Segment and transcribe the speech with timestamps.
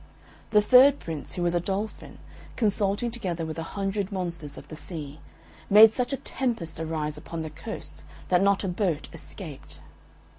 [0.49, 2.17] The third Prince, who was a Dolphin,
[2.55, 5.19] consulting together with a hundred monsters of the sea,
[5.69, 9.79] made such a tempest arise upon the coast that not a boat escaped.